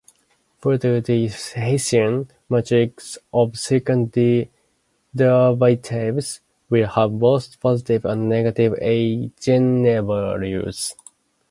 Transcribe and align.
Further 0.61 0.99
the 0.99 1.27
Hessian 1.27 2.27
matrix 2.49 3.19
of 3.31 3.55
second 3.59 4.11
derivatives 5.15 6.39
will 6.71 6.87
have 6.87 7.19
both 7.19 7.59
positive 7.59 8.05
and 8.05 8.27
negative 8.27 8.73
eigenvalues. 8.81 10.95